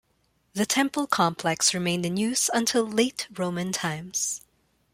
The 0.55 0.65
temple 0.65 1.05
complex 1.05 1.75
remained 1.75 2.07
in 2.07 2.17
use 2.17 2.49
until 2.51 2.87
late 2.87 3.27
Roman 3.37 3.71
times. 3.71 4.41